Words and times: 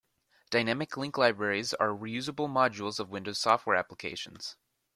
Dynamic 0.49 0.97
Link 0.97 1.15
Libraries 1.19 1.75
are 1.75 1.89
reusable 1.89 2.49
modules 2.49 2.99
of 2.99 3.11
windows 3.11 3.37
software 3.37 3.75
applications. 3.75 4.55